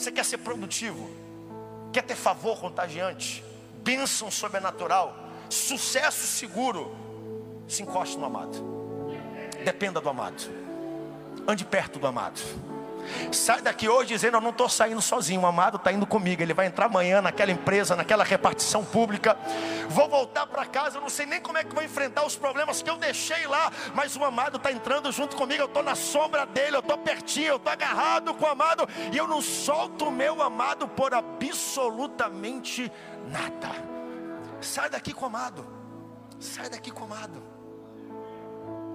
Você 0.00 0.10
quer 0.10 0.24
ser 0.24 0.38
produtivo? 0.38 1.10
Quer 1.92 2.00
ter 2.00 2.14
favor 2.14 2.58
contagiante? 2.58 3.44
Bênção 3.82 4.30
sobrenatural? 4.30 5.14
Sucesso 5.50 6.26
seguro? 6.26 6.96
Se 7.68 7.82
encoste 7.82 8.16
no 8.16 8.24
amado. 8.24 8.64
Dependa 9.62 10.00
do 10.00 10.08
amado. 10.08 10.42
Ande 11.46 11.66
perto 11.66 11.98
do 11.98 12.06
amado. 12.06 12.40
Sai 13.32 13.60
daqui 13.60 13.88
hoje 13.88 14.08
dizendo: 14.08 14.36
Eu 14.36 14.40
não 14.40 14.50
estou 14.50 14.68
saindo 14.68 15.00
sozinho, 15.00 15.42
o 15.42 15.46
amado 15.46 15.76
está 15.76 15.92
indo 15.92 16.06
comigo. 16.06 16.42
Ele 16.42 16.54
vai 16.54 16.66
entrar 16.66 16.86
amanhã 16.86 17.20
naquela 17.20 17.50
empresa, 17.50 17.96
naquela 17.96 18.24
repartição 18.24 18.84
pública. 18.84 19.36
Vou 19.88 20.08
voltar 20.08 20.46
para 20.46 20.64
casa, 20.66 20.98
eu 20.98 21.00
não 21.00 21.08
sei 21.08 21.26
nem 21.26 21.40
como 21.40 21.58
é 21.58 21.64
que 21.64 21.74
vou 21.74 21.82
enfrentar 21.82 22.24
os 22.24 22.36
problemas 22.36 22.82
que 22.82 22.88
eu 22.88 22.96
deixei 22.96 23.46
lá, 23.46 23.72
mas 23.94 24.16
o 24.16 24.24
amado 24.24 24.56
está 24.56 24.70
entrando 24.70 25.10
junto 25.12 25.36
comigo. 25.36 25.62
Eu 25.62 25.66
estou 25.66 25.82
na 25.82 25.94
sombra 25.94 26.46
dele, 26.46 26.76
eu 26.76 26.80
estou 26.80 26.98
pertinho, 26.98 27.48
eu 27.48 27.56
estou 27.56 27.72
agarrado 27.72 28.34
com 28.34 28.44
o 28.44 28.48
amado, 28.48 28.88
e 29.12 29.16
eu 29.16 29.26
não 29.26 29.42
solto 29.42 30.06
o 30.06 30.12
meu 30.12 30.42
amado 30.42 30.86
por 30.86 31.14
absolutamente 31.14 32.90
nada. 33.28 33.70
Sai 34.60 34.90
daqui 34.90 35.12
com 35.12 35.24
o 35.24 35.28
amado, 35.28 35.66
sai 36.38 36.68
daqui 36.68 36.90
com 36.90 37.02
o 37.02 37.04
amado. 37.04 37.42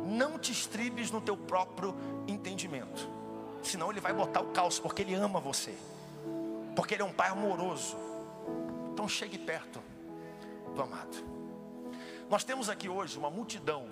Não 0.06 0.38
te 0.38 0.52
estribes 0.52 1.10
no 1.10 1.20
teu 1.20 1.36
próprio 1.36 1.96
entendimento 2.28 3.25
senão 3.66 3.92
ele 3.92 4.00
vai 4.00 4.14
botar 4.14 4.42
o 4.42 4.52
caos, 4.52 4.80
porque 4.80 5.02
ele 5.02 5.14
ama 5.14 5.40
você, 5.40 5.76
porque 6.76 6.94
ele 6.94 7.04
é 7.04 7.06
um 7.06 7.14
pai 7.14 7.30
amoroso. 7.30 7.98
Então 8.94 9.08
chegue 9.08 9.38
perto 9.38 9.82
do 10.74 10.82
amado. 10.82 11.18
Nós 12.30 12.44
temos 12.44 12.70
aqui 12.70 12.90
hoje 12.90 13.18
uma 13.18 13.30
multidão 13.30 13.88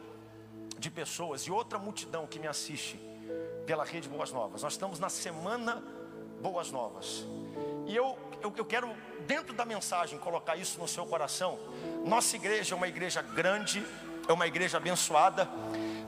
de 0.77 0.89
pessoas 0.89 1.43
e 1.43 1.51
outra 1.51 1.77
multidão 1.77 2.25
que 2.25 2.39
me 2.39 2.47
assiste 2.47 2.99
pela 3.65 3.83
rede 3.83 4.09
Boas 4.09 4.31
Novas. 4.31 4.63
Nós 4.63 4.73
estamos 4.73 4.99
na 4.99 5.09
semana 5.09 5.83
Boas 6.41 6.71
Novas. 6.71 7.25
E 7.87 7.95
eu, 7.95 8.17
eu, 8.41 8.53
eu, 8.55 8.65
quero, 8.65 8.93
dentro 9.27 9.53
da 9.53 9.65
mensagem, 9.65 10.17
colocar 10.19 10.55
isso 10.55 10.79
no 10.79 10.87
seu 10.87 11.05
coração. 11.05 11.57
Nossa 12.05 12.35
igreja 12.35 12.73
é 12.73 12.77
uma 12.77 12.87
igreja 12.87 13.21
grande, 13.21 13.85
é 14.27 14.33
uma 14.33 14.47
igreja 14.47 14.77
abençoada. 14.77 15.49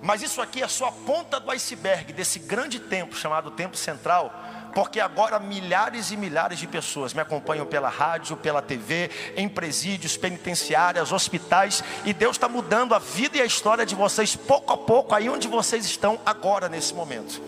Mas 0.02 0.22
isso 0.22 0.42
aqui 0.42 0.62
é 0.62 0.68
só 0.68 0.88
a 0.88 0.92
ponta 0.92 1.40
do 1.40 1.50
iceberg 1.52 2.14
desse 2.14 2.40
grande 2.40 2.80
templo 2.80 3.18
chamado 3.18 3.52
Templo 3.52 3.78
Central, 3.78 4.34
porque 4.74 5.00
agora 5.00 5.40
milhares 5.40 6.12
e 6.12 6.18
milhares 6.18 6.60
de 6.60 6.68
pessoas 6.68 7.14
me 7.14 7.22
acompanham 7.22 7.66
pela 7.66 7.90
rádio, 7.90 8.36
pela 8.36 8.62
TV, 8.62 9.10
em 9.36 9.48
presídios, 9.48 10.18
penitenciárias, 10.18 11.12
hospitais, 11.12 11.84
e 12.04 12.14
Deus 12.14 12.36
está 12.36 12.50
mudando 12.50 12.94
a 12.94 13.00
vida 13.00 13.38
e 13.38 13.42
a 13.42 13.46
história 13.46 13.86
de 13.86 13.96
vocês 13.96 14.36
pouco 14.36 14.74
a 14.74 14.78
pouco, 14.78 15.16
aí 15.16 15.30
onde 15.30 15.48
vocês 15.48 15.86
estão 15.86 16.20
agora 16.26 16.68
nesse 16.68 16.94
momento. 16.94 17.42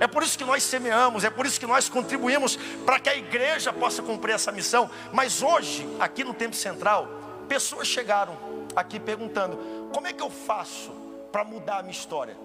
É 0.00 0.06
por 0.08 0.22
isso 0.24 0.36
que 0.36 0.44
nós 0.44 0.62
semeamos, 0.64 1.22
é 1.22 1.30
por 1.30 1.46
isso 1.46 1.60
que 1.60 1.66
nós 1.66 1.88
contribuímos 1.88 2.56
para 2.84 2.98
que 2.98 3.08
a 3.08 3.16
igreja 3.16 3.72
possa 3.72 4.02
cumprir 4.02 4.34
essa 4.34 4.50
missão. 4.50 4.90
Mas 5.12 5.40
hoje, 5.40 5.88
aqui 6.00 6.24
no 6.24 6.34
Templo 6.34 6.56
Central, 6.56 7.08
pessoas 7.48 7.86
chegaram 7.86 8.36
aqui 8.74 8.98
perguntando: 8.98 9.56
como 9.92 10.06
é 10.06 10.12
que 10.12 10.22
eu 10.22 10.30
faço 10.30 11.03
para 11.34 11.42
mudar 11.42 11.78
a 11.78 11.82
minha 11.82 11.90
história. 11.90 12.36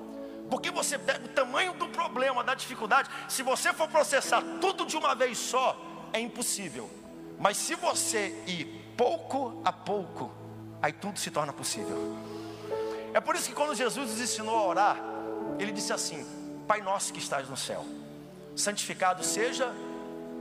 Porque 0.49 0.71
você 0.71 0.97
pega 0.97 1.23
o 1.23 1.29
tamanho 1.29 1.73
do 1.73 1.87
problema, 1.89 2.43
da 2.43 2.55
dificuldade, 2.55 3.07
se 3.27 3.43
você 3.43 3.71
for 3.71 3.87
processar 3.87 4.41
tudo 4.59 4.83
de 4.83 4.97
uma 4.97 5.13
vez 5.13 5.37
só, 5.37 5.79
é 6.11 6.19
impossível. 6.19 6.89
Mas 7.37 7.55
se 7.57 7.75
você 7.75 8.29
ir 8.47 8.65
pouco 8.97 9.61
a 9.63 9.71
pouco, 9.71 10.31
aí 10.81 10.91
tudo 10.91 11.19
se 11.19 11.29
torna 11.29 11.53
possível. 11.53 12.17
É 13.13 13.19
por 13.19 13.35
isso 13.35 13.49
que 13.49 13.53
quando 13.53 13.75
Jesus 13.75 14.09
nos 14.09 14.19
ensinou 14.19 14.57
a 14.57 14.65
orar, 14.65 14.97
ele 15.59 15.71
disse 15.71 15.93
assim: 15.93 16.25
Pai 16.67 16.81
nosso 16.81 17.13
que 17.13 17.19
estás 17.19 17.47
no 17.47 17.55
céu, 17.55 17.85
santificado 18.55 19.23
seja 19.23 19.71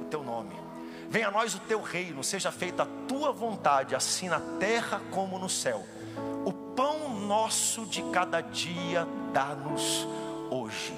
o 0.00 0.06
teu 0.06 0.22
nome. 0.22 0.58
Venha 1.10 1.28
a 1.28 1.30
nós 1.30 1.55
o 1.55 1.60
teu 1.60 1.83
reino, 1.83 2.24
seja 2.24 2.50
feita 2.50 2.84
a 2.84 2.86
tua 3.06 3.30
vontade, 3.30 3.94
assim 3.94 4.30
na 4.30 4.40
terra 4.58 5.02
como 5.10 5.38
no 5.38 5.50
céu 5.50 5.84
o 6.44 6.52
nosso 7.28 7.84
de 7.84 8.02
cada 8.05 8.40
dia 8.40 9.06
dá-nos 9.34 10.08
hoje. 10.50 10.94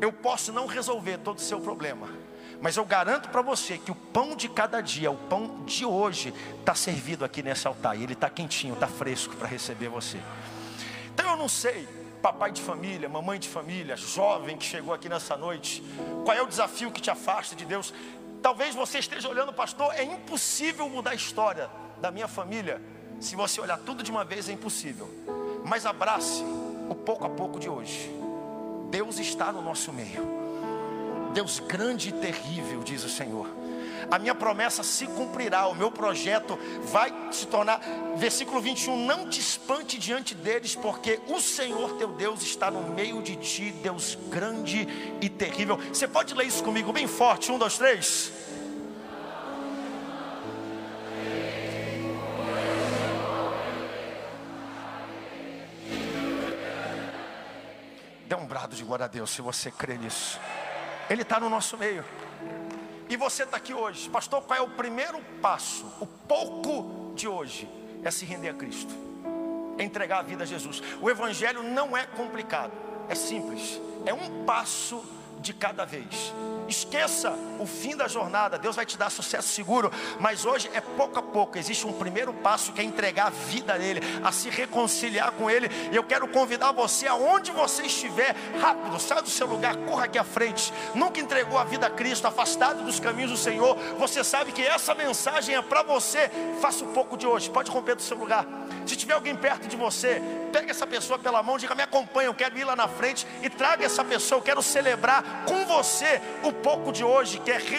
Eu 0.00 0.10
posso 0.10 0.50
não 0.52 0.66
resolver 0.66 1.18
todo 1.18 1.36
o 1.36 1.42
seu 1.42 1.60
problema, 1.60 2.08
mas 2.62 2.78
eu 2.78 2.84
garanto 2.84 3.28
para 3.28 3.42
você 3.42 3.76
que 3.76 3.90
o 3.90 3.94
pão 3.94 4.34
de 4.34 4.48
cada 4.48 4.80
dia, 4.80 5.10
o 5.10 5.16
pão 5.16 5.64
de 5.66 5.84
hoje, 5.84 6.32
está 6.58 6.74
servido 6.74 7.26
aqui 7.26 7.42
nesse 7.42 7.66
altar. 7.68 7.96
E 7.98 8.04
ele 8.04 8.14
está 8.14 8.30
quentinho, 8.30 8.72
está 8.72 8.86
fresco 8.86 9.36
para 9.36 9.46
receber 9.46 9.88
você. 9.88 10.18
Então 11.12 11.30
eu 11.30 11.36
não 11.36 11.48
sei, 11.48 11.86
papai 12.22 12.50
de 12.50 12.62
família, 12.62 13.06
mamãe 13.06 13.38
de 13.38 13.48
família, 13.48 13.96
jovem 13.96 14.56
que 14.56 14.64
chegou 14.64 14.94
aqui 14.94 15.10
nessa 15.10 15.36
noite, 15.36 15.84
qual 16.24 16.36
é 16.36 16.40
o 16.40 16.46
desafio 16.46 16.90
que 16.90 17.02
te 17.02 17.10
afasta 17.10 17.54
de 17.54 17.66
Deus? 17.66 17.92
Talvez 18.40 18.74
você 18.74 18.98
esteja 18.98 19.28
olhando, 19.28 19.52
pastor, 19.52 19.92
é 19.94 20.04
impossível 20.04 20.88
mudar 20.88 21.10
a 21.10 21.14
história 21.14 21.68
da 22.00 22.10
minha 22.10 22.28
família 22.28 22.80
se 23.20 23.36
você 23.36 23.60
olhar 23.60 23.78
tudo 23.78 24.02
de 24.02 24.10
uma 24.10 24.24
vez 24.24 24.48
é 24.48 24.52
impossível. 24.52 25.08
Mas 25.64 25.84
abrace 25.84 26.42
o 26.88 26.94
pouco 26.94 27.24
a 27.24 27.28
pouco 27.28 27.58
de 27.58 27.68
hoje. 27.68 28.10
Deus 28.90 29.18
está 29.18 29.52
no 29.52 29.60
nosso 29.60 29.92
meio. 29.92 30.26
Deus 31.34 31.58
grande 31.60 32.08
e 32.08 32.12
terrível, 32.12 32.82
diz 32.82 33.04
o 33.04 33.08
Senhor. 33.08 33.46
A 34.10 34.18
minha 34.18 34.34
promessa 34.34 34.82
se 34.82 35.06
cumprirá, 35.06 35.66
o 35.66 35.74
meu 35.74 35.90
projeto 35.90 36.58
vai 36.84 37.12
se 37.30 37.46
tornar. 37.46 37.80
Versículo 38.16 38.60
21: 38.60 39.04
Não 39.04 39.28
te 39.28 39.40
espante 39.40 39.98
diante 39.98 40.34
deles, 40.34 40.74
porque 40.74 41.20
o 41.28 41.40
Senhor 41.40 41.92
teu 41.98 42.08
Deus 42.08 42.42
está 42.42 42.70
no 42.70 42.94
meio 42.94 43.20
de 43.20 43.36
ti, 43.36 43.70
Deus 43.82 44.16
grande 44.30 44.88
e 45.20 45.28
terrível. 45.28 45.76
Você 45.92 46.08
pode 46.08 46.32
ler 46.34 46.46
isso 46.46 46.64
comigo 46.64 46.92
bem 46.92 47.06
forte? 47.06 47.52
Um, 47.52 47.58
dois, 47.58 47.76
três. 47.76 48.32
Dê 58.28 58.34
um 58.34 58.44
brado 58.44 58.76
de 58.76 58.84
glória 58.84 59.06
a 59.06 59.08
Deus 59.08 59.30
se 59.30 59.40
você 59.40 59.70
crê 59.70 59.96
nisso. 59.96 60.38
Ele 61.08 61.22
está 61.22 61.40
no 61.40 61.48
nosso 61.48 61.78
meio. 61.78 62.04
E 63.08 63.16
você 63.16 63.44
está 63.44 63.56
aqui 63.56 63.72
hoje, 63.72 64.10
pastor. 64.10 64.42
Qual 64.42 64.58
é 64.58 64.60
o 64.60 64.68
primeiro 64.68 65.18
passo? 65.40 65.86
O 65.98 66.06
pouco 66.06 67.14
de 67.14 67.26
hoje 67.26 67.66
é 68.04 68.10
se 68.10 68.26
render 68.26 68.50
a 68.50 68.54
Cristo, 68.54 68.94
é 69.78 69.82
entregar 69.82 70.18
a 70.18 70.22
vida 70.22 70.44
a 70.44 70.46
Jesus. 70.46 70.82
O 71.00 71.08
Evangelho 71.08 71.62
não 71.62 71.96
é 71.96 72.04
complicado, 72.04 72.72
é 73.08 73.14
simples, 73.14 73.80
é 74.04 74.12
um 74.12 74.44
passo 74.44 75.02
de 75.40 75.54
cada 75.54 75.86
vez. 75.86 76.34
Esqueça 76.68 77.34
o 77.58 77.66
fim 77.66 77.96
da 77.96 78.06
jornada, 78.06 78.58
Deus 78.58 78.76
vai 78.76 78.86
te 78.86 78.96
dar 78.96 79.10
sucesso 79.10 79.48
seguro, 79.48 79.90
mas 80.20 80.44
hoje 80.44 80.70
é 80.74 80.80
pouco 80.80 81.18
a 81.18 81.22
pouco. 81.22 81.58
Existe 81.58 81.86
um 81.86 81.92
primeiro 81.92 82.32
passo 82.32 82.72
que 82.72 82.80
é 82.80 82.84
entregar 82.84 83.28
a 83.28 83.30
vida 83.30 83.76
nele, 83.76 84.00
a 84.22 84.30
se 84.30 84.50
reconciliar 84.50 85.32
com 85.32 85.50
ele. 85.50 85.68
E 85.90 85.96
eu 85.96 86.04
quero 86.04 86.28
convidar 86.28 86.72
você, 86.72 87.06
aonde 87.06 87.50
você 87.50 87.82
estiver, 87.82 88.34
rápido, 88.60 88.98
sai 89.00 89.22
do 89.22 89.30
seu 89.30 89.46
lugar, 89.46 89.76
corra 89.78 90.04
aqui 90.04 90.18
à 90.18 90.24
frente. 90.24 90.72
Nunca 90.94 91.20
entregou 91.20 91.58
a 91.58 91.64
vida 91.64 91.86
a 91.86 91.90
Cristo, 91.90 92.26
afastado 92.26 92.84
dos 92.84 93.00
caminhos 93.00 93.30
do 93.30 93.36
Senhor. 93.36 93.76
Você 93.98 94.22
sabe 94.22 94.52
que 94.52 94.62
essa 94.62 94.94
mensagem 94.94 95.56
é 95.56 95.62
para 95.62 95.82
você. 95.82 96.30
Faça 96.60 96.84
um 96.84 96.92
pouco 96.92 97.16
de 97.16 97.26
hoje, 97.26 97.50
pode 97.50 97.70
romper 97.70 97.96
do 97.96 98.02
seu 98.02 98.16
lugar. 98.16 98.46
Se 98.86 98.96
tiver 98.96 99.14
alguém 99.14 99.34
perto 99.34 99.66
de 99.66 99.76
você, 99.76 100.22
pegue 100.52 100.70
essa 100.70 100.86
pessoa 100.86 101.18
pela 101.18 101.42
mão, 101.42 101.58
diga: 101.58 101.74
Me 101.74 101.82
acompanha, 101.82 102.28
eu 102.28 102.34
quero 102.34 102.56
ir 102.58 102.64
lá 102.64 102.76
na 102.76 102.88
frente 102.88 103.26
e 103.42 103.50
traga 103.50 103.84
essa 103.84 104.04
pessoa. 104.04 104.38
Eu 104.38 104.42
quero 104.42 104.62
celebrar 104.62 105.44
com 105.46 105.64
você 105.66 106.20
o 106.42 106.52
pouco 106.62 106.92
de 106.92 107.04
hoje, 107.04 107.38
que 107.38 107.50
é 107.50 107.58
re 107.58 107.78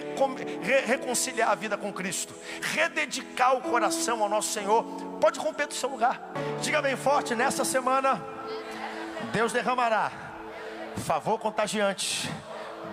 reconciliar 0.85 1.51
a 1.51 1.55
vida 1.55 1.77
com 1.77 1.91
Cristo, 1.91 2.33
rededicar 2.61 3.55
o 3.55 3.61
coração 3.61 4.21
ao 4.23 4.29
nosso 4.29 4.51
Senhor. 4.51 4.83
Pode 5.19 5.39
romper 5.39 5.67
do 5.67 5.73
seu 5.73 5.89
lugar, 5.89 6.31
diga 6.61 6.81
bem 6.81 6.95
forte: 6.95 7.35
nessa 7.35 7.63
semana, 7.65 8.21
Deus 9.31 9.53
derramará 9.53 10.11
favor 10.99 11.39
contagiante, 11.39 12.29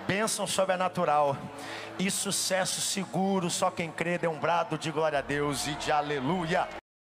bênção 0.07 0.47
sobrenatural 0.47 1.37
e 1.99 2.11
sucesso 2.11 2.81
seguro. 2.81 3.51
Só 3.51 3.71
quem 3.71 3.91
crê 3.91 4.19
dê 4.19 4.29
um 4.29 4.39
brado 4.39 4.79
de 4.79 4.91
glória 4.91 5.19
a 5.19 5.23
Deus 5.23 5.67
e 5.67 5.75
de 5.75 5.91
aleluia. 5.91 6.69